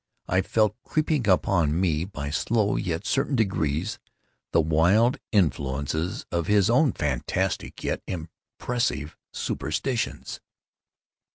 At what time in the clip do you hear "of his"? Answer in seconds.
6.31-6.71